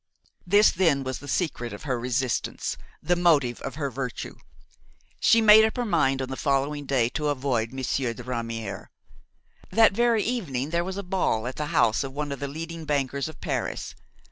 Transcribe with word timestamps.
This 0.47 0.71
then 0.71 1.03
was 1.03 1.19
the 1.19 1.27
secret 1.27 1.73
of 1.73 1.83
her 1.83 1.99
resistance, 1.99 2.75
the 3.03 3.15
motive 3.15 3.61
of 3.61 3.75
her 3.75 3.91
virtue. 3.91 4.35
She 5.19 5.41
made 5.41 5.63
up 5.63 5.77
her 5.77 5.85
mind 5.85 6.23
on 6.23 6.27
the 6.29 6.35
following 6.35 6.87
day 6.87 7.07
to 7.09 7.27
avoid 7.27 7.71
Monsieur 7.71 8.11
de 8.11 8.23
Ramière. 8.23 8.87
That 9.69 9.91
very 9.91 10.23
evening 10.23 10.71
there 10.71 10.83
was 10.83 10.97
a 10.97 11.03
ball 11.03 11.45
at 11.45 11.57
the 11.57 11.67
house 11.67 12.03
of 12.03 12.13
one 12.13 12.31
of 12.31 12.39
the 12.39 12.47
leading 12.47 12.83
bankers 12.83 13.27
of 13.27 13.39
Paris. 13.41 13.93